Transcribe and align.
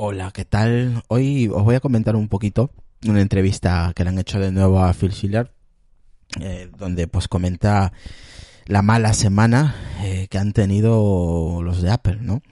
Hola, 0.00 0.30
¿qué 0.32 0.44
tal? 0.44 1.02
Hoy 1.08 1.50
os 1.52 1.64
voy 1.64 1.74
a 1.74 1.80
comentar 1.80 2.14
un 2.14 2.28
poquito 2.28 2.70
una 3.04 3.20
entrevista 3.20 3.92
que 3.96 4.04
le 4.04 4.10
han 4.10 4.18
hecho 4.20 4.38
de 4.38 4.52
nuevo 4.52 4.78
a 4.78 4.92
Phil 4.92 5.10
Schiller, 5.10 5.50
eh, 6.40 6.70
donde 6.78 7.08
pues 7.08 7.26
comenta 7.26 7.92
la 8.66 8.82
mala 8.82 9.12
semana 9.12 9.74
eh, 10.04 10.28
que 10.30 10.38
han 10.38 10.52
tenido 10.52 11.62
los 11.64 11.82
de 11.82 11.90
Apple, 11.90 12.18
¿no? 12.20 12.42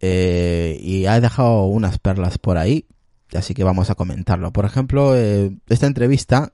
Eh, 0.00 0.78
y 0.82 1.06
ha 1.06 1.18
dejado 1.18 1.64
unas 1.64 1.98
perlas 1.98 2.36
por 2.36 2.58
ahí, 2.58 2.84
así 3.32 3.54
que 3.54 3.64
vamos 3.64 3.88
a 3.88 3.94
comentarlo. 3.94 4.52
Por 4.52 4.66
ejemplo, 4.66 5.16
eh, 5.16 5.56
esta 5.70 5.86
entrevista 5.86 6.52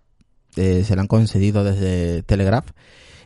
se 0.55 0.95
la 0.95 1.02
han 1.02 1.09
concedido 1.09 1.65
desde 1.65 2.23
Telegraph 2.23 2.71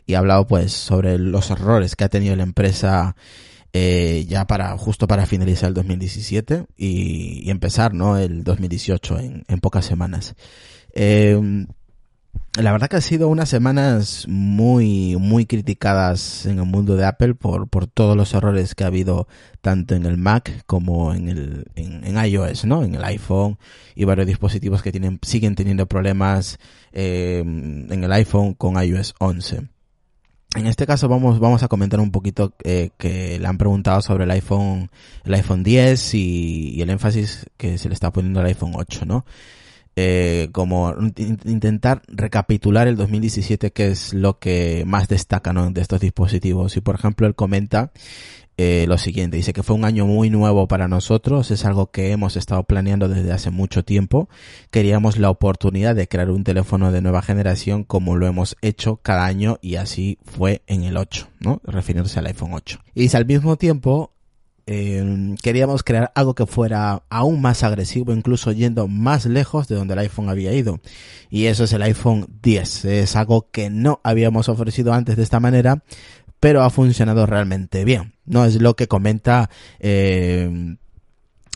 y 0.07 0.15
ha 0.15 0.17
hablado 0.17 0.47
pues 0.47 0.73
sobre 0.73 1.19
los 1.19 1.51
errores 1.51 1.95
que 1.95 2.05
ha 2.05 2.09
tenido 2.09 2.35
la 2.35 2.41
empresa 2.41 3.15
eh, 3.73 4.25
ya 4.27 4.45
para 4.47 4.77
justo 4.77 5.07
para 5.07 5.25
finalizar 5.25 5.69
el 5.69 5.73
2017 5.73 6.65
y, 6.77 7.43
y 7.45 7.49
empezar 7.49 7.93
no 7.93 8.17
el 8.17 8.43
2018 8.43 9.19
en, 9.19 9.43
en 9.47 9.59
pocas 9.59 9.85
semanas. 9.85 10.35
Eh, 10.93 11.65
la 12.57 12.73
verdad 12.73 12.89
que 12.89 12.97
ha 12.97 13.01
sido 13.01 13.29
unas 13.29 13.47
semanas 13.47 14.25
muy 14.27 15.15
muy 15.17 15.45
criticadas 15.45 16.45
en 16.45 16.59
el 16.59 16.65
mundo 16.65 16.97
de 16.97 17.05
Apple 17.05 17.33
por 17.33 17.69
por 17.69 17.87
todos 17.87 18.17
los 18.17 18.33
errores 18.33 18.75
que 18.75 18.83
ha 18.83 18.87
habido 18.87 19.27
tanto 19.61 19.95
en 19.95 20.05
el 20.05 20.17
Mac 20.17 20.63
como 20.65 21.13
en 21.13 21.29
el 21.29 21.65
en, 21.75 22.25
iOS 22.25 22.65
no 22.65 22.83
en 22.83 22.95
el 22.95 23.05
iPhone 23.05 23.57
y 23.95 24.03
varios 24.03 24.27
dispositivos 24.27 24.83
que 24.83 24.91
tienen 24.91 25.19
siguen 25.21 25.55
teniendo 25.55 25.85
problemas 25.87 26.59
eh, 26.91 27.39
en 27.39 28.03
el 28.03 28.11
iPhone 28.11 28.53
con 28.53 28.81
iOS 28.83 29.15
11 29.19 29.69
en 30.55 30.67
este 30.67 30.85
caso 30.85 31.07
vamos, 31.07 31.39
vamos 31.39 31.63
a 31.63 31.67
comentar 31.67 31.99
un 31.99 32.11
poquito 32.11 32.53
eh, 32.63 32.89
que 32.97 33.39
le 33.39 33.47
han 33.47 33.57
preguntado 33.57 34.01
sobre 34.01 34.25
el 34.25 34.31
iPhone, 34.31 34.89
el 35.23 35.33
iPhone 35.33 35.63
10 35.63 36.13
y, 36.15 36.81
el 36.81 36.89
énfasis 36.89 37.45
que 37.57 37.77
se 37.77 37.87
le 37.87 37.93
está 37.93 38.11
poniendo 38.11 38.39
al 38.41 38.47
iPhone 38.47 38.73
8, 38.75 39.05
¿no? 39.05 39.25
Eh, 39.95 40.47
como 40.53 40.93
in- 41.17 41.37
intentar 41.45 42.01
recapitular 42.07 42.87
el 42.87 42.95
2017 42.95 43.71
que 43.71 43.87
es 43.87 44.13
lo 44.13 44.39
que 44.39 44.83
más 44.87 45.09
destaca 45.09 45.51
de 45.53 45.81
estos 45.81 45.99
dispositivos 45.99 46.77
y 46.77 46.81
por 46.81 46.95
ejemplo 46.95 47.27
él 47.27 47.35
comenta 47.35 47.91
eh, 48.63 48.85
lo 48.87 48.97
siguiente. 48.97 49.37
Dice 49.37 49.53
que 49.53 49.63
fue 49.63 49.75
un 49.75 49.85
año 49.85 50.05
muy 50.05 50.29
nuevo 50.29 50.67
para 50.67 50.87
nosotros. 50.87 51.49
Es 51.51 51.65
algo 51.65 51.91
que 51.91 52.11
hemos 52.11 52.35
estado 52.35 52.63
planeando 52.63 53.09
desde 53.09 53.31
hace 53.31 53.49
mucho 53.49 53.83
tiempo. 53.83 54.29
Queríamos 54.69 55.17
la 55.17 55.29
oportunidad 55.29 55.95
de 55.95 56.07
crear 56.07 56.29
un 56.29 56.43
teléfono 56.43 56.91
de 56.91 57.01
nueva 57.01 57.21
generación 57.21 57.83
como 57.83 58.15
lo 58.15 58.27
hemos 58.27 58.55
hecho 58.61 58.97
cada 58.97 59.25
año 59.25 59.57
y 59.61 59.75
así 59.75 60.19
fue 60.23 60.61
en 60.67 60.83
el 60.83 60.97
8 60.97 61.27
no 61.39 61.61
refiriéndose 61.63 62.19
al 62.19 62.27
iPhone 62.27 62.53
8 62.53 62.79
y 62.93 63.01
dice, 63.01 63.17
al 63.17 63.25
mismo 63.25 63.57
tiempo 63.57 64.11
eh, 64.67 65.35
queríamos 65.41 65.83
crear 65.83 66.11
algo 66.15 66.35
que 66.35 66.45
fuera 66.45 67.03
aún 67.09 67.41
más 67.41 67.63
agresivo, 67.63 68.13
incluso 68.13 68.51
yendo 68.51 68.87
más 68.87 69.25
lejos 69.25 69.67
de 69.67 69.75
donde 69.75 69.93
el 69.93 69.99
iPhone 69.99 70.29
había 70.29 70.53
ido. 70.53 70.79
Y 71.29 71.45
eso 71.45 71.63
es 71.63 71.73
el 71.73 71.81
iPhone 71.81 72.27
10. 72.41 72.85
Es 72.85 73.15
algo 73.15 73.49
que 73.51 73.69
no 73.69 73.99
habíamos 74.03 74.49
ofrecido 74.49 74.93
antes 74.93 75.17
de 75.17 75.23
esta 75.23 75.39
manera, 75.39 75.83
pero 76.41 76.63
ha 76.63 76.69
funcionado 76.69 77.25
realmente 77.25 77.85
bien. 77.85 78.15
No 78.25 78.43
es 78.43 78.59
lo 78.59 78.75
que 78.75 78.89
comenta 78.89 79.49
eh, 79.79 80.75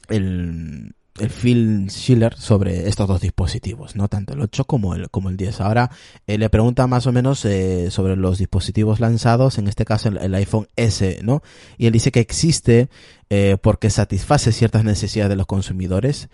el, 0.07 0.95
el 1.19 1.29
Phil 1.29 1.87
Schiller 1.89 2.35
sobre 2.37 2.87
estos 2.87 3.07
dos 3.07 3.19
dispositivos, 3.19 3.95
no 3.95 4.09
tanto 4.09 4.33
el 4.33 4.41
8 4.41 4.65
como 4.65 4.93
el 4.93 5.09
como 5.09 5.29
el 5.29 5.37
10. 5.37 5.59
Ahora 5.61 5.89
eh, 6.27 6.37
le 6.37 6.49
pregunta 6.49 6.85
más 6.85 7.07
o 7.07 7.11
menos 7.11 7.43
eh, 7.45 7.89
sobre 7.89 8.15
los 8.15 8.37
dispositivos 8.37 8.99
lanzados, 8.99 9.57
en 9.57 9.67
este 9.67 9.85
caso 9.85 10.09
el, 10.09 10.35
iPhone 10.35 10.67
S, 10.75 11.19
¿no? 11.23 11.41
Y 11.79 11.87
él 11.87 11.91
dice 11.91 12.11
que 12.11 12.19
existe 12.19 12.89
eh, 13.31 13.57
porque 13.59 13.89
satisface 13.89 14.51
ciertas 14.51 14.83
necesidades 14.83 15.31
de 15.31 15.35
los 15.35 15.47
consumidores. 15.47 16.29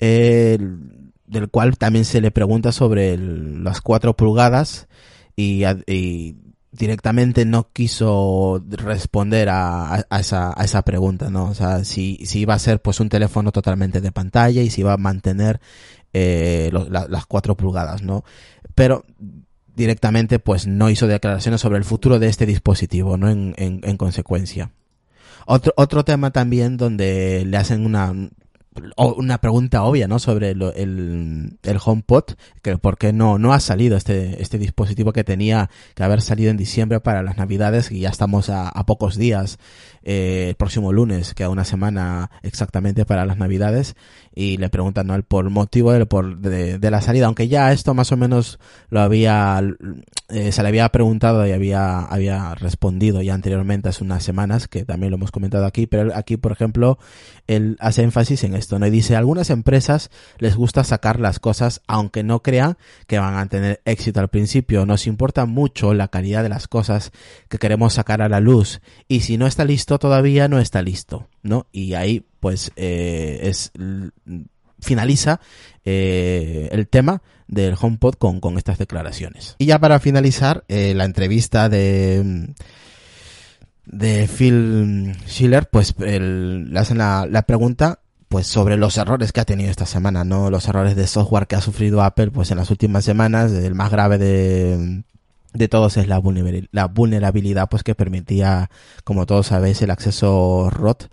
eh, 0.00 0.58
del 1.26 1.48
cual 1.48 1.78
también 1.78 2.04
se 2.04 2.20
le 2.20 2.30
pregunta 2.30 2.72
sobre 2.72 3.16
las 3.16 3.80
4 3.80 4.16
pulgadas 4.16 4.88
y, 5.34 5.62
y 5.86 6.36
directamente 6.72 7.44
no 7.44 7.68
quiso 7.72 8.64
responder 8.70 9.50
a, 9.50 9.94
a- 10.08 10.20
esa, 10.20 10.50
a 10.52 10.82
pregunta, 10.82 11.30
¿no? 11.30 11.44
O 11.50 11.54
sea, 11.54 11.84
si, 11.84 12.18
si 12.24 12.40
iba 12.40 12.54
a 12.54 12.58
ser 12.58 12.80
pues 12.80 12.98
un 13.00 13.10
teléfono 13.10 13.52
totalmente 13.52 14.00
de 14.00 14.10
pantalla 14.10 14.62
y 14.62 14.70
si 14.70 14.80
iba 14.80 14.94
a 14.94 14.96
mantener 14.98 15.60
eh, 16.14 16.70
las 16.72 17.26
cuatro 17.26 17.56
pulgadas, 17.56 18.02
¿no? 18.02 18.24
Pero 18.74 19.04
directamente 19.76 20.38
pues 20.38 20.66
no 20.66 20.90
hizo 20.90 21.06
declaraciones 21.06 21.60
sobre 21.60 21.78
el 21.78 21.84
futuro 21.84 22.18
de 22.18 22.28
este 22.28 22.46
dispositivo, 22.46 23.16
¿no? 23.16 23.28
En, 23.28 23.54
en, 23.58 23.80
en 23.84 23.96
consecuencia. 23.96 24.72
Otro, 25.46 25.72
otro 25.76 26.04
tema 26.04 26.30
también 26.30 26.76
donde 26.76 27.44
le 27.46 27.56
hacen 27.56 27.84
una, 27.84 28.14
una 28.96 29.38
pregunta 29.38 29.82
obvia, 29.82 30.08
¿no? 30.08 30.18
Sobre 30.18 30.50
el, 30.50 31.58
el 31.62 31.78
HomePod, 31.84 32.24
que 32.62 32.78
por 32.78 32.96
qué 32.96 33.12
no, 33.12 33.38
no 33.38 33.52
ha 33.52 33.60
salido 33.60 33.96
este, 33.96 34.40
este 34.40 34.58
dispositivo 34.58 35.12
que 35.12 35.24
tenía 35.24 35.68
que 35.94 36.02
haber 36.02 36.22
salido 36.22 36.50
en 36.50 36.56
diciembre 36.56 37.00
para 37.00 37.22
las 37.22 37.36
navidades 37.36 37.90
y 37.90 38.00
ya 38.00 38.08
estamos 38.08 38.48
a, 38.48 38.70
pocos 38.86 39.16
días, 39.16 39.58
eh, 40.02 40.46
el 40.50 40.54
próximo 40.54 40.92
lunes, 40.92 41.34
que 41.34 41.44
a 41.44 41.50
una 41.50 41.64
semana 41.64 42.30
exactamente 42.42 43.04
para 43.04 43.26
las 43.26 43.38
navidades, 43.38 43.94
y 44.34 44.56
le 44.56 44.70
preguntan, 44.70 45.06
¿no? 45.06 45.14
El 45.14 45.24
por 45.24 45.48
motivo 45.50 45.92
de, 45.92 46.06
por, 46.06 46.38
de, 46.38 46.78
de 46.78 46.90
la 46.90 47.00
salida, 47.00 47.26
aunque 47.26 47.48
ya 47.48 47.72
esto 47.72 47.94
más 47.94 48.10
o 48.12 48.16
menos 48.16 48.58
lo 48.88 49.00
había, 49.00 49.60
eh, 50.28 50.52
se 50.52 50.62
le 50.62 50.68
había 50.68 50.88
preguntado 50.88 51.46
y 51.46 51.52
había, 51.52 52.00
había 52.00 52.54
respondido 52.54 53.20
ya 53.22 53.34
anteriormente 53.34 53.90
hace 53.90 54.02
unas 54.02 54.24
semanas, 54.24 54.66
que 54.68 54.84
también 54.84 55.10
lo 55.10 55.16
hemos 55.16 55.30
comentado 55.30 55.66
aquí, 55.66 55.86
pero 55.86 56.14
aquí, 56.16 56.36
por 56.36 56.52
ejemplo, 56.52 56.98
él 57.46 57.76
hace 57.80 58.02
énfasis 58.02 58.44
en 58.44 58.54
esto, 58.62 58.78
¿no? 58.78 58.86
Y 58.86 58.90
dice, 58.90 59.16
algunas 59.16 59.50
empresas 59.50 60.10
les 60.38 60.54
gusta 60.56 60.84
sacar 60.84 61.20
las 61.20 61.38
cosas 61.38 61.82
aunque 61.86 62.22
no 62.22 62.40
crean 62.42 62.78
que 63.06 63.18
van 63.18 63.36
a 63.36 63.46
tener 63.46 63.82
éxito 63.84 64.20
al 64.20 64.28
principio. 64.28 64.86
Nos 64.86 65.06
importa 65.06 65.44
mucho 65.44 65.92
la 65.94 66.08
calidad 66.08 66.42
de 66.42 66.48
las 66.48 66.68
cosas 66.68 67.10
que 67.48 67.58
queremos 67.58 67.94
sacar 67.94 68.22
a 68.22 68.28
la 68.28 68.40
luz. 68.40 68.80
Y 69.08 69.20
si 69.20 69.36
no 69.36 69.46
está 69.46 69.64
listo 69.64 69.98
todavía, 69.98 70.48
no 70.48 70.58
está 70.58 70.80
listo, 70.82 71.28
¿no? 71.42 71.66
Y 71.72 71.94
ahí, 71.94 72.24
pues, 72.40 72.72
eh, 72.76 73.40
es, 73.42 73.72
l- 73.76 74.10
finaliza 74.80 75.40
eh, 75.84 76.68
el 76.72 76.88
tema 76.88 77.22
del 77.46 77.76
HomePod 77.80 78.14
con, 78.14 78.40
con 78.40 78.56
estas 78.58 78.78
declaraciones. 78.78 79.54
Y 79.58 79.66
ya 79.66 79.78
para 79.78 80.00
finalizar, 80.00 80.64
eh, 80.68 80.94
la 80.94 81.04
entrevista 81.04 81.68
de 81.68 82.54
de 83.84 84.28
Phil 84.28 85.12
Schiller, 85.26 85.68
pues 85.68 85.94
le 85.98 86.78
hacen 86.78 86.98
la 86.98 87.44
pregunta 87.46 87.98
pues 88.32 88.46
sobre 88.46 88.76
los 88.78 88.96
errores 88.96 89.30
que 89.30 89.40
ha 89.40 89.44
tenido 89.44 89.70
esta 89.70 89.86
semana, 89.86 90.24
no 90.24 90.50
los 90.50 90.66
errores 90.66 90.96
de 90.96 91.06
software 91.06 91.46
que 91.46 91.54
ha 91.54 91.60
sufrido 91.60 92.02
Apple 92.02 92.30
pues 92.30 92.50
en 92.50 92.56
las 92.56 92.70
últimas 92.70 93.04
semanas, 93.04 93.52
el 93.52 93.74
más 93.74 93.90
grave 93.92 94.18
de 94.18 95.04
de 95.52 95.68
todos 95.68 95.98
es 95.98 96.08
la 96.08 96.18
vulnerabil- 96.18 96.68
la 96.72 96.86
vulnerabilidad 96.86 97.68
pues 97.68 97.82
que 97.82 97.94
permitía, 97.94 98.70
como 99.04 99.26
todos 99.26 99.48
sabéis, 99.48 99.82
el 99.82 99.90
acceso 99.90 100.70
ROT 100.70 101.10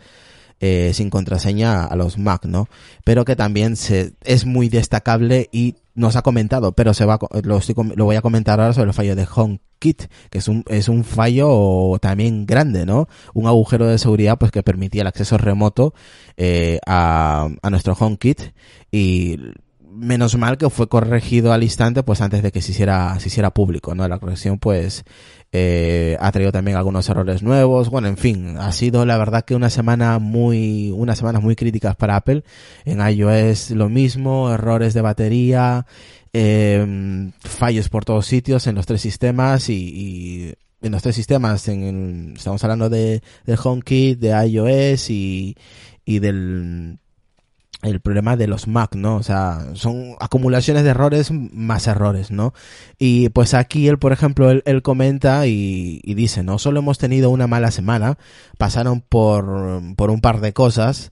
eh, 0.59 0.92
sin 0.94 1.09
contraseña 1.09 1.86
a 1.86 1.95
los 1.95 2.18
Mac, 2.18 2.45
¿no? 2.45 2.68
Pero 3.04 3.25
que 3.25 3.36
también 3.36 3.75
es 4.24 4.45
muy 4.45 4.69
destacable 4.69 5.50
y 5.51 5.75
nos 5.95 6.16
ha 6.16 6.22
comentado, 6.22 6.72
pero 6.72 6.94
se 6.94 7.06
va, 7.06 7.19
lo, 7.44 8.06
voy 8.06 8.16
a 8.16 8.22
comentar 8.22 8.60
ahora 8.60 8.74
sobre 8.74 8.89
el 8.89 8.94
fallo 8.94 9.16
de 9.16 9.28
HomeKit, 9.34 10.04
que 10.30 10.38
es 10.38 10.48
un, 10.88 11.04
fallo 11.04 11.98
también 12.00 12.45
grande, 12.45 12.86
¿no? 12.86 13.07
Un 13.34 13.48
agujero 13.48 13.88
de 13.88 13.98
seguridad 13.98 14.38
pues 14.38 14.51
que 14.51 14.63
permitía 14.63 15.01
el 15.01 15.07
acceso 15.07 15.38
remoto 15.38 15.94
eh, 16.38 16.80
a 16.86 17.50
nuestro 17.69 17.98
HomeKit 18.00 18.54
y 18.92 19.38
menos 19.91 20.38
mal 20.38 20.57
que 20.57 20.69
fue 20.69 20.88
corregido 20.88 21.51
al 21.53 21.63
instante 21.63 22.03
pues 22.03 22.21
antes 22.21 22.41
de 22.44 22.51
que 22.51 22.62
se 22.62 22.71
hiciera, 22.71 23.19
se 23.19 23.27
hiciera 23.27 23.51
público, 23.53 23.95
¿no? 23.95 24.07
La 24.07 24.19
corrección 24.19 24.59
pues 24.59 25.03
eh, 25.51 26.15
ha 26.19 26.31
traído 26.31 26.51
también 26.51 26.77
algunos 26.77 27.09
errores 27.09 27.41
nuevos, 27.44 27.89
bueno, 27.89 28.07
en 28.07 28.18
fin, 28.18 28.57
ha 28.57 28.71
sido 28.71 29.06
la 29.06 29.18
verdad 29.18 29.44
que 29.45 29.56
una 29.56 29.69
semana 29.69 30.19
muy, 30.19 30.91
unas 30.91 31.18
semanas 31.18 31.41
muy 31.41 31.56
críticas 31.56 31.95
para 31.95 32.15
Apple, 32.18 32.44
en 32.86 33.00
iOS 33.07 33.71
lo 33.71 33.89
mismo, 33.89 34.51
errores 34.51 34.94
de 34.94 35.01
batería, 35.01 35.86
eh, 36.33 37.31
fallos 37.41 37.89
por 37.89 38.06
todos 38.06 38.25
sitios 38.27 38.68
en 38.68 38.75
los 38.75 38.86
tres 38.86 39.01
sistemas 39.01 39.69
y, 39.69 39.74
y 39.74 40.53
en 40.81 40.91
los 40.91 41.01
tres 41.01 41.15
sistemas, 41.15 41.68
en 41.68 41.83
el- 41.83 42.33
estamos 42.38 42.63
hablando 42.63 42.89
de, 42.89 43.21
del 43.45 43.57
HomeKit, 43.62 44.19
de 44.19 44.47
iOS 44.47 45.09
y, 45.09 45.56
y 46.06 46.19
del 46.19 47.00
el 47.81 48.02
problema 48.02 48.36
de 48.36 48.48
los 48.48 48.68
Mac, 48.68 48.96
¿no? 48.96 49.16
O 49.16 49.24
sea, 49.24 49.68
son 49.74 50.16
acumulaciones 50.20 50.84
de 50.84 50.90
errores 50.90 51.31
más 51.31 51.88
errores, 51.88 52.30
¿no? 52.30 52.54
Y 52.98 53.30
pues 53.30 53.54
aquí 53.54 53.88
él, 53.88 53.98
por 53.98 54.12
ejemplo, 54.12 54.52
él, 54.52 54.81
comenta 54.81 55.48
y, 55.48 56.02
y, 56.04 56.14
dice, 56.14 56.44
no 56.44 56.60
solo 56.60 56.80
hemos 56.80 56.98
tenido 56.98 57.30
una 57.30 57.48
mala 57.48 57.72
semana, 57.72 58.18
pasaron 58.58 59.00
por, 59.02 59.81
por 59.96 60.10
un 60.10 60.20
par 60.20 60.42
de 60.42 60.52
cosas, 60.52 61.12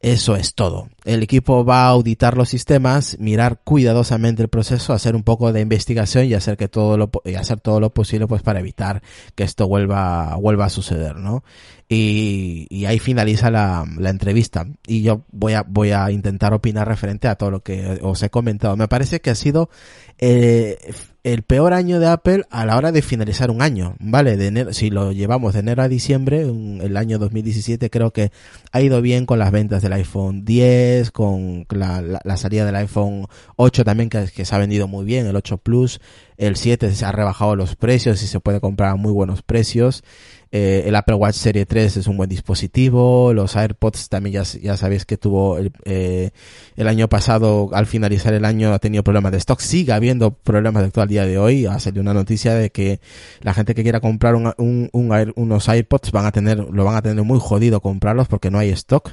eso 0.00 0.34
es 0.34 0.54
todo. 0.54 0.88
El 1.04 1.22
equipo 1.22 1.64
va 1.64 1.84
a 1.84 1.88
auditar 1.88 2.36
los 2.36 2.48
sistemas, 2.48 3.16
mirar 3.20 3.60
cuidadosamente 3.62 4.42
el 4.42 4.48
proceso, 4.48 4.92
hacer 4.92 5.14
un 5.14 5.22
poco 5.22 5.52
de 5.52 5.60
investigación 5.60 6.26
y 6.26 6.34
hacer 6.34 6.56
que 6.56 6.68
todo 6.68 6.96
lo, 6.96 7.10
y 7.24 7.34
hacer 7.34 7.60
todo 7.60 7.78
lo 7.78 7.90
posible 7.90 8.26
pues 8.26 8.42
para 8.42 8.58
evitar 8.60 9.02
que 9.36 9.44
esto 9.44 9.68
vuelva, 9.68 10.34
vuelva 10.36 10.66
a 10.66 10.70
suceder, 10.70 11.16
¿no? 11.16 11.44
Y, 11.88 12.66
y 12.68 12.84
ahí 12.84 12.98
finaliza 12.98 13.50
la, 13.50 13.86
la, 13.96 14.10
entrevista. 14.10 14.66
Y 14.86 15.02
yo 15.02 15.22
voy 15.32 15.54
a, 15.54 15.62
voy 15.62 15.92
a 15.92 16.10
intentar 16.10 16.52
opinar 16.52 16.86
referente 16.86 17.28
a 17.28 17.36
todo 17.36 17.50
lo 17.50 17.62
que 17.62 17.98
os 18.02 18.22
he 18.22 18.28
comentado. 18.28 18.76
Me 18.76 18.88
parece 18.88 19.20
que 19.20 19.30
ha 19.30 19.34
sido 19.34 19.70
eh, 20.18 20.76
el 21.24 21.42
peor 21.42 21.72
año 21.72 22.00
de 22.00 22.06
Apple 22.06 22.44
a 22.50 22.64
la 22.64 22.76
hora 22.76 22.92
de 22.92 23.02
finalizar 23.02 23.50
un 23.50 23.60
año, 23.60 23.96
¿vale? 23.98 24.36
De 24.36 24.46
enero, 24.46 24.72
si 24.72 24.90
lo 24.90 25.12
llevamos 25.12 25.54
de 25.54 25.60
enero 25.60 25.82
a 25.82 25.88
diciembre, 25.88 26.42
el 26.42 26.96
año 26.96 27.18
2017 27.18 27.90
creo 27.90 28.12
que 28.12 28.30
ha 28.72 28.80
ido 28.80 29.02
bien 29.02 29.26
con 29.26 29.38
las 29.38 29.50
ventas 29.50 29.82
del 29.82 29.92
iPhone 29.94 30.44
10, 30.44 31.10
con 31.10 31.66
la, 31.70 32.36
salida 32.36 32.64
del 32.64 32.76
iPhone 32.76 33.26
8 33.56 33.84
también 33.84 34.08
que, 34.08 34.26
que, 34.34 34.44
se 34.44 34.54
ha 34.54 34.58
vendido 34.58 34.86
muy 34.86 35.04
bien, 35.04 35.26
el 35.26 35.36
8 35.36 35.58
Plus, 35.58 36.00
el 36.36 36.56
7 36.56 36.94
se 36.94 37.04
ha 37.04 37.12
rebajado 37.12 37.56
los 37.56 37.74
precios 37.74 38.22
y 38.22 38.26
se 38.26 38.40
puede 38.40 38.60
comprar 38.60 38.90
a 38.90 38.96
muy 38.96 39.12
buenos 39.12 39.42
precios. 39.42 40.04
Eh, 40.50 40.84
el 40.86 40.96
Apple 40.96 41.16
Watch 41.16 41.34
Serie 41.34 41.66
3 41.66 41.98
es 41.98 42.06
un 42.06 42.16
buen 42.16 42.30
dispositivo. 42.30 43.32
Los 43.34 43.56
AirPods 43.56 44.08
también 44.08 44.34
ya, 44.34 44.42
ya 44.60 44.76
sabéis 44.76 45.04
que 45.04 45.16
tuvo 45.16 45.58
el, 45.58 45.72
eh, 45.84 46.30
el 46.76 46.88
año 46.88 47.08
pasado, 47.08 47.68
al 47.72 47.86
finalizar 47.86 48.32
el 48.32 48.44
año, 48.44 48.72
ha 48.72 48.78
tenido 48.78 49.02
problemas 49.02 49.32
de 49.32 49.38
stock. 49.38 49.60
Sigue 49.60 49.92
habiendo 49.92 50.30
problemas 50.30 50.82
de 50.82 50.88
stock 50.88 51.07
día 51.08 51.26
de 51.26 51.38
hoy. 51.38 51.66
Ha 51.66 51.78
salido 51.80 52.02
una 52.02 52.14
noticia 52.14 52.54
de 52.54 52.70
que 52.70 53.00
la 53.40 53.54
gente 53.54 53.74
que 53.74 53.82
quiera 53.82 54.00
comprar 54.00 54.34
un, 54.34 54.52
un, 54.58 54.90
un 54.92 55.32
unos 55.36 55.68
AirPods 55.68 56.12
van 56.12 56.26
a 56.26 56.32
tener, 56.32 56.58
lo 56.58 56.84
van 56.84 56.96
a 56.96 57.02
tener 57.02 57.24
muy 57.24 57.38
jodido 57.40 57.80
comprarlos 57.80 58.28
porque 58.28 58.50
no 58.50 58.58
hay 58.58 58.70
stock. 58.70 59.10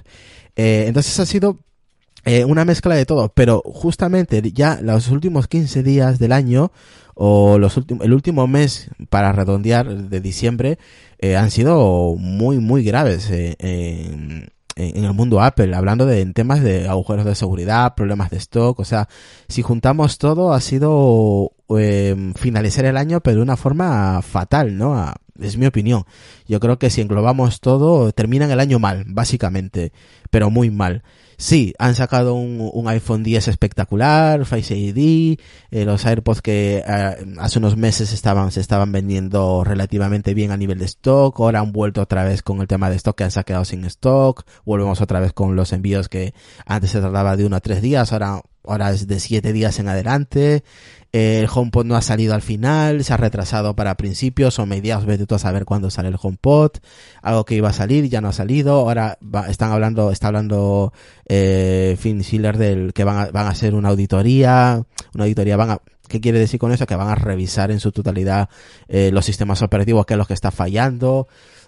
Eh, 0.55 0.85
entonces 0.87 1.19
ha 1.19 1.25
sido 1.25 1.59
eh, 2.25 2.43
una 2.43 2.65
mezcla 2.65 2.95
de 2.95 3.05
todo, 3.05 3.29
pero 3.29 3.61
justamente 3.63 4.41
ya 4.51 4.79
los 4.81 5.09
últimos 5.09 5.47
15 5.47 5.83
días 5.83 6.17
del 6.17 6.31
año 6.31 6.71
o 7.13 7.59
los 7.59 7.77
el 7.77 8.13
último 8.13 8.47
mes 8.47 8.89
para 9.09 9.31
redondear 9.31 10.09
de 10.09 10.19
diciembre 10.21 10.79
eh, 11.19 11.37
han 11.37 11.51
sido 11.51 12.15
muy, 12.17 12.57
muy 12.57 12.83
graves 12.83 13.29
eh, 13.31 14.47
en, 14.75 15.03
el 15.03 15.13
mundo 15.13 15.41
Apple, 15.41 15.75
hablando 15.75 16.05
de 16.05 16.21
en 16.21 16.33
temas 16.33 16.61
de 16.61 16.87
agujeros 16.87 17.25
de 17.25 17.35
seguridad, 17.35 17.95
problemas 17.95 18.29
de 18.29 18.37
stock, 18.37 18.79
o 18.79 18.85
sea, 18.85 19.07
si 19.47 19.61
juntamos 19.61 20.17
todo 20.17 20.53
ha 20.53 20.61
sido 20.61 21.51
eh, 21.77 22.33
finalizar 22.35 22.85
el 22.85 22.97
año 22.97 23.21
pero 23.21 23.37
de 23.37 23.43
una 23.43 23.57
forma 23.57 24.21
fatal, 24.21 24.77
¿no? 24.77 25.13
es 25.39 25.57
mi 25.57 25.65
opinión. 25.65 26.03
Yo 26.47 26.59
creo 26.59 26.79
que 26.79 26.89
si 26.89 27.01
englobamos 27.01 27.59
todo, 27.59 28.11
terminan 28.11 28.51
el 28.51 28.59
año 28.59 28.79
mal, 28.79 29.03
básicamente, 29.07 29.91
pero 30.29 30.49
muy 30.49 30.69
mal. 30.71 31.03
Sí, 31.37 31.73
han 31.79 31.95
sacado 31.95 32.35
un, 32.35 32.69
un 32.73 32.87
iPhone 32.87 33.23
10 33.23 33.47
espectacular, 33.49 34.45
Face 34.45 34.75
ID, 34.75 35.37
eh, 35.71 35.85
los 35.85 36.05
AirPods 36.05 36.41
que 36.41 36.83
eh, 36.87 37.25
hace 37.39 37.59
unos 37.59 37.75
meses 37.77 38.13
estaban, 38.13 38.51
se 38.51 38.61
estaban 38.61 38.91
vendiendo 38.91 39.63
relativamente 39.63 40.33
bien 40.33 40.51
a 40.51 40.57
nivel 40.57 40.79
de 40.79 40.85
stock, 40.85 41.39
ahora 41.39 41.59
han 41.59 41.71
vuelto 41.71 42.01
otra 42.01 42.23
vez 42.23 42.41
con 42.41 42.61
el 42.61 42.67
tema 42.67 42.89
de 42.89 42.95
stock 42.95 43.17
que 43.17 43.25
han 43.25 43.31
sacado 43.31 43.65
sin 43.65 43.83
stock, 43.85 44.45
volvemos 44.65 45.01
otra 45.01 45.19
vez 45.19 45.33
con 45.33 45.55
los 45.55 45.73
envíos 45.73 46.09
que 46.09 46.33
antes 46.65 46.91
se 46.91 47.01
tardaba 47.01 47.35
de 47.35 47.45
uno 47.45 47.57
a 47.57 47.61
tres 47.61 47.81
días, 47.81 48.13
ahora 48.13 48.41
ahora 48.67 48.91
es 48.91 49.07
de 49.07 49.19
siete 49.19 49.53
días 49.53 49.79
en 49.79 49.89
adelante. 49.89 50.63
El 51.15 51.47
HomePod 51.49 51.85
no 51.85 51.95
ha 51.95 52.01
salido 52.01 52.33
al 52.33 52.41
final, 52.41 53.01
se 53.05 53.13
ha 53.13 53.15
retrasado 53.15 53.73
para 53.73 53.95
principios 53.95 54.59
o 54.59 54.65
mediados, 54.65 55.05
vete 55.05 55.25
tú 55.25 55.35
a 55.35 55.39
saber 55.39 55.63
cuándo 55.63 55.89
sale 55.89 56.09
el 56.09 56.17
HomePod. 56.21 56.71
Algo 57.21 57.45
que 57.45 57.55
iba 57.55 57.69
a 57.69 57.73
salir 57.73 58.09
ya 58.09 58.19
no 58.19 58.27
ha 58.27 58.33
salido. 58.33 58.73
Ahora 58.73 59.17
están 59.47 59.71
hablando, 59.71 60.11
está 60.11 60.27
hablando 60.27 60.91
eh, 61.25 61.95
Finn 61.97 62.21
Schiller 62.21 62.57
del 62.57 62.91
que 62.91 63.05
van 63.05 63.17
a, 63.17 63.31
van 63.31 63.45
a 63.45 63.51
hacer 63.51 63.75
una 63.75 63.87
auditoría, 63.87 64.83
una 65.13 65.23
auditoría 65.23 65.55
van 65.55 65.69
a 65.69 65.81
¿Qué 66.07 66.21
quiere 66.21 66.39
decir 66.39 66.59
con 66.59 66.71
eso? 66.71 66.85
Que 66.85 66.95
van 66.95 67.09
a 67.09 67.15
revisar 67.15 67.71
en 67.71 67.79
su 67.79 67.91
totalidad 67.91 68.49
eh, 68.87 69.11
los 69.11 69.25
sistemas 69.25 69.61
operativos, 69.61 70.05
qué 70.05 70.13
es 70.13 70.17
lo 70.17 70.25
que 70.25 70.33
está 70.33 70.51
fallando, 70.51 71.27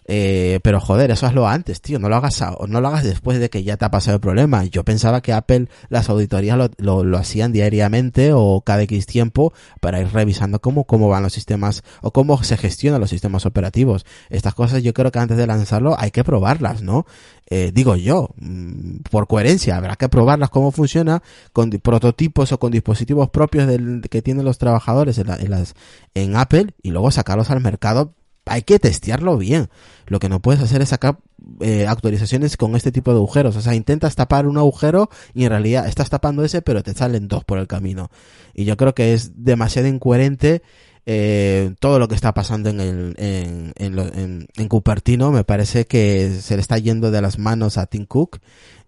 eh, 0.10 0.62
pero 0.64 0.80
joder, 0.80 1.12
eso 1.12 1.28
hazlo 1.28 1.48
antes, 1.48 1.82
tío. 1.82 2.00
No 2.00 2.08
lo 2.08 2.16
hagas, 2.16 2.42
no 2.68 2.82
lo 2.82 2.88
hagas 2.88 3.04
después 3.04 3.40
de 3.40 3.50
que 3.50 3.64
ya 3.64 3.76
te 3.76 3.86
ha 3.86 3.92
pasado 3.92 4.16
el 4.16 4.22
problema. 4.22 4.64
Yo 4.64 4.84
pensaba 4.86 5.22
que 5.22 5.34
Apple 5.34 5.68
las 5.90 6.10
auditorías 6.10 6.58
lo, 6.78 7.04
lo, 7.04 7.18
hacían 7.18 7.52
diariamente 7.52 8.32
o 8.34 8.62
cada 8.62 8.84
X 8.84 9.06
tiempo 9.06 9.54
para 9.82 10.00
ir 10.00 10.08
revisando 10.14 10.60
cómo, 10.60 10.86
cómo 10.86 11.10
van 11.10 11.24
los 11.24 11.34
sistemas 11.34 11.84
o 12.02 12.12
cómo 12.12 12.42
se 12.44 12.56
gestionan 12.56 13.02
los 13.02 13.10
sistemas 13.10 13.46
operativos. 13.46 14.06
Estas 14.30 14.54
cosas 14.56 14.82
yo 14.82 14.94
creo 14.94 15.12
que 15.12 15.20
antes 15.20 15.38
de 15.38 15.46
lanzarlo 15.46 16.00
hay 16.00 16.12
que 16.12 16.24
probarlas, 16.24 16.82
¿no? 16.82 17.06
Eh, 17.50 17.72
digo 17.74 17.96
yo, 17.96 18.30
mm, 18.38 18.98
por 19.10 19.28
coherencia, 19.28 19.78
habrá 19.78 19.96
que 19.96 20.10
probarlas 20.10 20.50
cómo 20.50 20.72
funciona 20.72 21.24
con 21.54 21.70
prototipos 21.70 22.52
o 22.52 22.60
con 22.60 22.72
dispositivos 22.72 23.30
propios 23.30 23.68
del, 23.68 24.02
que 24.10 24.22
tienen 24.22 24.46
los 24.46 24.58
trabajadores 24.58 25.18
en, 25.18 25.30
en, 25.30 25.52
las, 25.52 25.74
en 26.14 26.36
Apple 26.36 26.74
y 26.84 26.92
luego 26.92 27.10
sacarlos 27.12 27.50
al 27.50 27.62
mercado 27.62 28.14
hay 28.48 28.64
que 28.64 28.80
testearlo 28.80 29.38
bien. 29.38 29.70
Lo 30.08 30.20
que 30.20 30.30
no 30.30 30.42
puedes 30.42 30.62
hacer 30.62 30.82
es 30.82 30.90
sacar 30.90 31.20
eh, 31.60 31.86
actualizaciones 31.88 32.58
con 32.58 32.76
este 32.76 32.92
tipo 32.92 33.12
de 33.12 33.18
agujeros. 33.18 33.56
O 33.56 33.62
sea, 33.62 33.76
intentas 33.76 34.16
tapar 34.16 34.48
un 34.48 34.58
agujero 34.58 35.10
y 35.34 35.44
en 35.44 35.50
realidad 35.50 35.88
estás 35.88 36.10
tapando 36.10 36.44
ese, 36.44 36.62
pero 36.62 36.84
te 36.84 36.94
salen 36.94 37.28
dos 37.28 37.44
por 37.44 37.60
el 37.60 37.68
camino. 37.68 38.10
Y 38.54 38.66
yo 38.66 38.78
creo 38.78 38.96
que 38.96 39.14
es 39.14 39.44
demasiado 39.44 39.88
incoherente 39.88 40.62
eh, 41.10 41.74
todo 41.80 42.00
lo 42.00 42.10
que 42.10 42.16
está 42.16 42.34
pasando 42.34 42.70
en, 42.70 42.82
el, 42.82 43.16
en, 43.18 43.74
en, 43.78 44.48
en, 44.54 44.68
Cupertino. 44.68 45.32
Me 45.32 45.46
parece 45.46 45.88
que 45.88 46.30
se 46.42 46.56
le 46.56 46.62
está 46.62 46.78
yendo 46.78 47.12
de 47.12 47.22
las 47.22 47.40
manos 47.40 47.78
a 47.78 47.86
Tim 47.86 48.06
Cook 48.06 48.40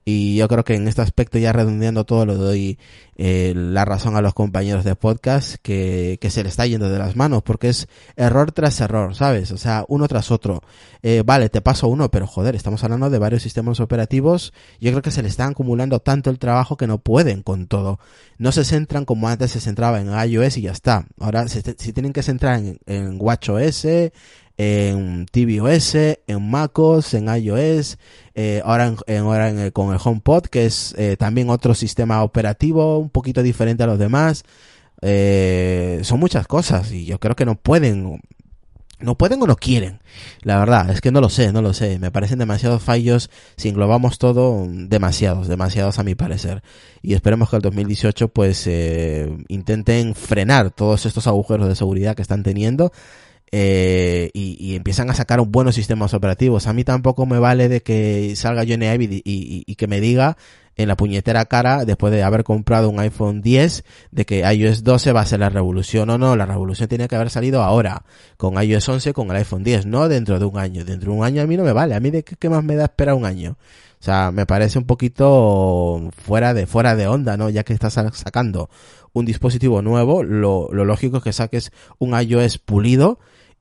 y 0.09 0.35
yo 0.35 0.47
creo 0.47 0.63
que 0.63 0.73
en 0.73 0.87
este 0.87 1.01
aspecto, 1.03 1.37
ya 1.37 1.53
redondeando 1.53 2.03
todo, 2.03 2.25
le 2.25 2.33
doy 2.33 2.79
eh, 3.15 3.53
la 3.55 3.85
razón 3.85 4.15
a 4.15 4.21
los 4.21 4.33
compañeros 4.33 4.83
de 4.83 4.95
podcast 4.95 5.57
que, 5.61 6.17
que 6.19 6.31
se 6.31 6.41
le 6.41 6.49
está 6.49 6.65
yendo 6.65 6.89
de 6.89 6.97
las 6.97 7.15
manos, 7.15 7.43
porque 7.43 7.69
es 7.69 7.87
error 8.15 8.51
tras 8.51 8.81
error, 8.81 9.13
¿sabes? 9.13 9.51
O 9.51 9.57
sea, 9.57 9.85
uno 9.87 10.07
tras 10.07 10.31
otro. 10.31 10.63
Eh, 11.03 11.21
vale, 11.23 11.49
te 11.49 11.61
paso 11.61 11.87
uno, 11.87 12.09
pero 12.09 12.25
joder, 12.25 12.55
estamos 12.55 12.83
hablando 12.83 13.09
de 13.11 13.19
varios 13.19 13.43
sistemas 13.43 13.79
operativos. 13.79 14.51
Yo 14.79 14.89
creo 14.91 15.03
que 15.03 15.11
se 15.11 15.21
le 15.21 15.29
está 15.29 15.45
acumulando 15.45 15.99
tanto 15.99 16.31
el 16.31 16.39
trabajo 16.39 16.75
que 16.75 16.87
no 16.87 16.97
pueden 16.97 17.43
con 17.43 17.67
todo. 17.67 17.99
No 18.39 18.51
se 18.51 18.63
centran 18.65 19.05
como 19.05 19.27
antes 19.27 19.51
se 19.51 19.59
centraba 19.59 20.01
en 20.01 20.09
iOS 20.09 20.57
y 20.57 20.61
ya 20.63 20.71
está. 20.71 21.05
Ahora, 21.19 21.47
si, 21.47 21.61
tienen 21.93 22.13
que 22.13 22.23
centrar 22.23 22.57
en, 22.57 22.79
en 22.87 23.17
WatchOS, 23.19 23.85
en 24.61 25.25
tvOS, 25.25 25.95
en 25.95 26.49
MacOS, 26.49 27.13
en 27.13 27.33
iOS, 27.33 27.97
eh, 28.35 28.61
ahora, 28.65 28.93
en, 29.07 29.19
ahora 29.19 29.71
con 29.71 29.93
el 29.93 29.99
HomePod, 30.03 30.47
que 30.47 30.65
es 30.65 30.93
eh, 30.97 31.15
también 31.17 31.49
otro 31.49 31.73
sistema 31.73 32.23
operativo 32.23 32.97
un 32.99 33.09
poquito 33.09 33.41
diferente 33.41 33.83
a 33.83 33.87
los 33.87 33.97
demás. 33.97 34.43
Eh, 35.01 36.01
son 36.03 36.19
muchas 36.19 36.45
cosas 36.45 36.91
y 36.91 37.05
yo 37.05 37.21
creo 37.21 37.37
que 37.37 37.45
no 37.45 37.55
pueden, 37.55 38.21
no 38.99 39.17
pueden 39.17 39.41
o 39.41 39.47
no 39.47 39.55
quieren. 39.55 40.01
La 40.41 40.59
verdad, 40.59 40.89
es 40.89 40.99
que 40.99 41.13
no 41.13 41.21
lo 41.21 41.29
sé, 41.29 41.53
no 41.53 41.61
lo 41.61 41.73
sé. 41.73 41.97
Me 41.97 42.11
parecen 42.11 42.39
demasiados 42.39 42.83
fallos. 42.83 43.29
Si 43.55 43.69
englobamos 43.69 44.17
todo, 44.19 44.67
demasiados, 44.69 45.47
demasiados 45.47 45.99
a 45.99 46.03
mi 46.03 46.15
parecer. 46.15 46.63
Y 47.01 47.13
esperemos 47.13 47.49
que 47.49 47.55
el 47.55 47.61
2018 47.61 48.27
pues 48.27 48.67
eh, 48.67 49.37
intenten 49.47 50.15
frenar 50.15 50.71
todos 50.71 51.05
estos 51.05 51.27
agujeros 51.27 51.69
de 51.69 51.77
seguridad 51.77 52.13
que 52.13 52.23
están 52.23 52.43
teniendo 52.43 52.91
eh, 53.51 54.29
y, 54.33 54.75
empiezan 54.75 55.09
a 55.09 55.13
sacar 55.13 55.41
buenos 55.41 55.75
sistemas 55.75 56.13
operativos. 56.13 56.67
A 56.67 56.73
mí 56.73 56.83
tampoco 56.83 57.25
me 57.25 57.39
vale 57.39 57.69
de 57.69 57.81
que 57.81 58.35
salga 58.35 58.63
Johnny 58.67 58.85
Ive 58.85 59.21
y, 59.23 59.75
que 59.75 59.87
me 59.87 59.99
diga 59.99 60.37
en 60.75 60.87
la 60.87 60.95
puñetera 60.95 61.43
cara, 61.45 61.83
después 61.83 62.13
de 62.13 62.23
haber 62.23 62.45
comprado 62.45 62.89
un 62.89 62.99
iPhone 63.01 63.41
10, 63.41 63.83
de 64.11 64.25
que 64.25 64.39
iOS 64.49 64.83
12 64.83 65.11
va 65.11 65.21
a 65.21 65.25
ser 65.25 65.41
la 65.41 65.49
revolución. 65.49 66.09
o 66.09 66.17
no, 66.17 66.35
la 66.37 66.45
revolución 66.45 66.87
tiene 66.87 67.07
que 67.09 67.15
haber 67.15 67.29
salido 67.29 67.63
ahora, 67.63 68.03
con 68.37 68.61
iOS 68.61 68.87
11, 68.87 69.13
con 69.13 69.29
el 69.29 69.37
iPhone 69.37 69.63
10, 69.63 69.87
no 69.87 70.07
dentro 70.07 70.39
de 70.39 70.45
un 70.45 70.57
año. 70.57 70.85
Dentro 70.85 71.11
de 71.11 71.17
un 71.17 71.25
año 71.25 71.41
a 71.41 71.47
mí 71.47 71.57
no 71.57 71.63
me 71.63 71.73
vale. 71.73 71.95
A 71.95 71.99
mí 71.99 72.11
de 72.11 72.23
qué, 72.23 72.49
más 72.49 72.63
me 72.63 72.75
da 72.75 72.85
esperar 72.85 73.15
un 73.15 73.25
año. 73.25 73.57
O 73.99 74.03
sea, 74.03 74.31
me 74.31 74.45
parece 74.45 74.79
un 74.79 74.85
poquito 74.85 76.09
fuera 76.23 76.53
de, 76.53 76.65
fuera 76.65 76.95
de 76.95 77.07
onda, 77.07 77.35
¿no? 77.35 77.49
Ya 77.49 77.63
que 77.63 77.73
estás 77.73 77.95
sacando 78.13 78.69
un 79.11 79.25
dispositivo 79.25 79.81
nuevo, 79.81 80.23
lo, 80.23 80.69
lo 80.71 80.85
lógico 80.85 81.17
es 81.17 81.23
que 81.23 81.33
saques 81.33 81.71
un 81.97 82.17
iOS 82.17 82.59
pulido, 82.59 83.19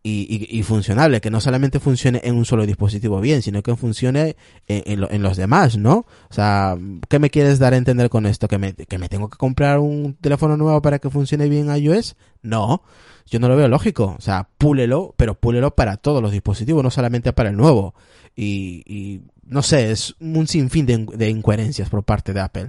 y, 0.09 0.59
y, 0.59 0.63
funcionable, 0.63 1.21
que 1.21 1.31
no 1.31 1.41
solamente 1.41 1.81
funcione 1.81 2.21
en 2.25 2.37
un 2.37 2.45
solo 2.45 2.67
dispositivo 2.67 3.21
bien, 3.21 3.43
sino 3.43 3.63
que 3.63 3.75
funcione 3.77 4.37
en, 4.67 5.07
en, 5.11 5.23
los 5.23 5.37
demás, 5.37 5.77
¿no? 5.77 6.07
O 6.31 6.35
sea, 6.35 6.77
¿qué 7.09 7.19
me 7.19 7.31
quieres 7.31 7.59
dar 7.59 7.75
a 7.75 7.77
entender 7.77 8.09
con 8.09 8.27
esto? 8.27 8.49
¿Que 8.49 8.59
me, 8.59 8.75
¿Que 8.75 8.99
me 8.99 9.09
tengo 9.09 9.29
que 9.29 9.37
comprar 9.37 9.79
un 9.79 10.15
teléfono 10.15 10.57
nuevo 10.57 10.81
para 10.83 10.99
que 10.99 11.11
funcione 11.11 11.49
bien 11.49 11.75
iOS? 11.75 12.17
No, 12.43 12.83
yo 13.27 13.41
no 13.41 13.49
lo 13.49 13.57
veo 13.57 13.69
lógico. 13.69 14.15
O 14.19 14.21
sea, 14.21 14.49
púlelo, 14.59 15.15
pero 15.17 15.35
púlelo 15.35 15.75
para 15.75 15.97
todos 15.97 16.23
los 16.23 16.33
dispositivos, 16.33 16.83
no 16.83 16.91
solamente 16.91 17.33
para 17.33 17.51
el 17.51 17.57
nuevo. 17.57 17.95
Y, 18.37 18.83
y 18.87 19.23
no 19.49 19.63
sé, 19.63 19.91
es 19.91 20.15
un 20.21 20.47
sinfín 20.47 20.87
de, 20.87 21.29
incoherencias 21.29 21.89
por 21.89 22.05
parte 22.05 22.33
de 22.33 22.41
Apple 22.41 22.69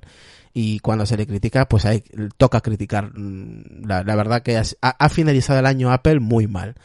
y 0.54 0.80
cuando 0.80 1.06
se 1.06 1.18
le 1.18 1.28
critica, 1.28 1.68
pues 1.68 1.86
hay, 1.86 2.04
toca 2.38 2.62
criticar. 2.62 3.12
Mm, 3.18 3.86
la, 3.86 4.04
la 4.04 4.16
verdad 4.16 4.42
que 4.42 4.58
ha, 4.58 5.10
finalizado 5.10 5.60
el 5.60 5.66
año 5.66 5.92
Apple 5.92 6.20
muy 6.20 6.48
mal. 6.48 6.76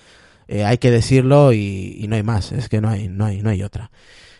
Eh, 0.48 0.64
hay 0.64 0.78
que 0.78 0.90
decirlo 0.90 1.52
y, 1.52 2.04
no 2.08 2.16
hay 2.16 2.22
más, 2.22 2.52
es 2.52 2.68
que 2.68 2.80
no 2.80 2.88
hay, 2.88 3.08
no 3.08 3.24
hay, 3.24 3.42
no 3.42 3.50
hay 3.50 3.62
otra. 3.62 3.90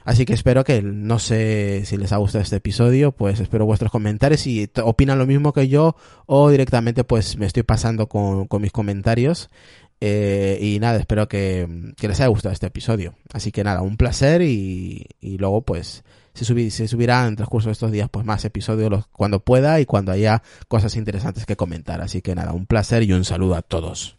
Así 0.05 0.27
que 0.27 0.35
espero 0.35 0.65
que, 0.65 0.83
no 0.83 1.19
sé 1.19 1.83
si 1.87 1.97
les 1.97 2.13
ha 2.13 2.19
gustado 2.19 2.43
este 2.43 2.57
episodio, 2.57 3.13
pues 3.13 3.41
espero 3.41 3.65
vuestros 3.65 3.91
comentarios, 3.91 4.43
si 4.43 4.69
opinan 4.83 5.19
lo 5.19 5.27
mismo 5.27 5.55
que 5.55 5.69
yo 5.69 5.97
o 6.27 6.51
directamente 6.51 7.05
pues 7.05 7.39
me 7.39 7.47
estoy 7.47 7.63
pasando 7.63 8.07
con, 8.07 8.47
con 8.47 8.61
mis 8.61 8.73
comentarios. 8.73 9.49
Eh, 10.01 10.59
y 10.61 10.79
nada, 10.81 10.99
espero 10.99 11.29
que, 11.29 11.95
les 11.99 12.21
haya 12.21 12.27
gustado 12.27 12.53
este 12.53 12.67
episodio. 12.67 13.15
Así 13.33 13.51
que 13.51 13.65
nada, 13.65 13.81
un 13.81 13.97
placer 13.97 14.43
y, 14.43 15.07
y 15.21 15.39
luego 15.39 15.63
pues 15.63 16.05
se, 16.35 16.45
subir, 16.45 16.71
se 16.71 16.89
subirá 16.89 17.23
en 17.23 17.31
el 17.31 17.37
transcurso 17.37 17.69
de 17.69 17.73
estos 17.73 17.91
días 17.91 18.11
pues 18.11 18.27
más 18.27 18.45
episodios 18.45 19.07
cuando 19.13 19.41
pueda 19.41 19.81
y 19.81 19.87
cuando 19.87 20.13
haya 20.13 20.43
cosas 20.69 20.97
interesantes 20.97 21.47
que 21.47 21.57
comentar. 21.57 22.03
Así 22.03 22.21
que 22.21 22.35
nada, 22.35 22.53
un 22.53 22.67
placer 22.67 23.03
y 23.05 23.13
un 23.15 23.25
saludo 23.25 23.55
a 23.55 23.63
todos. 23.63 24.19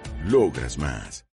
Logras 0.25 0.77
más. 0.77 1.25